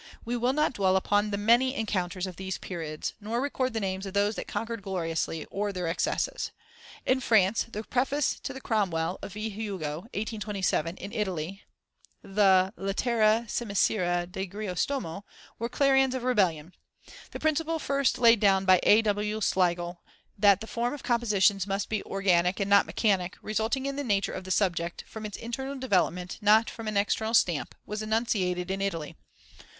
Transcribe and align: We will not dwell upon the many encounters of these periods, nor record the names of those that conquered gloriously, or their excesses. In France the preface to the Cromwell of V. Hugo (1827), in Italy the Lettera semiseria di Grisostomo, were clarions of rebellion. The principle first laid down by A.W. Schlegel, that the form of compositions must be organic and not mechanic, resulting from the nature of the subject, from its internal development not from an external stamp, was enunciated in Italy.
We 0.25 0.35
will 0.35 0.51
not 0.53 0.73
dwell 0.73 0.95
upon 0.95 1.29
the 1.29 1.37
many 1.37 1.75
encounters 1.75 2.25
of 2.25 2.35
these 2.37 2.57
periods, 2.57 3.13
nor 3.21 3.39
record 3.39 3.73
the 3.73 3.79
names 3.79 4.07
of 4.07 4.15
those 4.15 4.33
that 4.35 4.47
conquered 4.47 4.81
gloriously, 4.81 5.45
or 5.51 5.71
their 5.71 5.87
excesses. 5.87 6.49
In 7.05 7.19
France 7.19 7.67
the 7.71 7.83
preface 7.83 8.39
to 8.39 8.51
the 8.51 8.59
Cromwell 8.61 9.19
of 9.21 9.33
V. 9.33 9.51
Hugo 9.51 9.97
(1827), 10.17 10.97
in 10.97 11.13
Italy 11.13 11.65
the 12.23 12.73
Lettera 12.79 13.45
semiseria 13.47 14.25
di 14.25 14.47
Grisostomo, 14.47 15.21
were 15.59 15.69
clarions 15.69 16.15
of 16.15 16.23
rebellion. 16.23 16.73
The 17.29 17.39
principle 17.39 17.77
first 17.77 18.17
laid 18.17 18.39
down 18.39 18.65
by 18.65 18.79
A.W. 18.81 19.39
Schlegel, 19.39 20.01
that 20.35 20.61
the 20.61 20.65
form 20.65 20.95
of 20.95 21.03
compositions 21.03 21.67
must 21.67 21.89
be 21.89 22.03
organic 22.05 22.59
and 22.59 22.67
not 22.71 22.87
mechanic, 22.87 23.37
resulting 23.43 23.85
from 23.85 23.97
the 23.97 24.03
nature 24.03 24.33
of 24.33 24.45
the 24.45 24.49
subject, 24.49 25.03
from 25.05 25.27
its 25.27 25.37
internal 25.37 25.77
development 25.77 26.39
not 26.41 26.71
from 26.71 26.87
an 26.87 26.97
external 26.97 27.35
stamp, 27.35 27.75
was 27.85 28.01
enunciated 28.01 28.71
in 28.71 28.81
Italy. 28.81 29.15